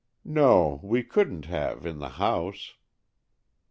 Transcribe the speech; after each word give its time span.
"No, 0.25 0.79
we 0.81 1.03
couldn't 1.03 1.45
have, 1.45 1.85
in 1.85 1.99
the 1.99 2.09
house." 2.17 2.73